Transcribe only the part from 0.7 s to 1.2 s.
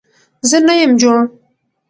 يم جوړ